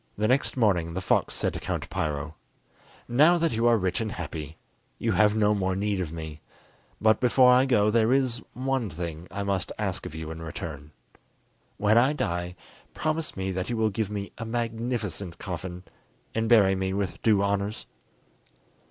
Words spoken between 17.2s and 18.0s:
due honours."